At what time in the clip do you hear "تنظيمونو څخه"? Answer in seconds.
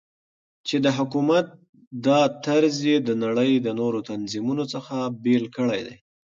4.11-4.95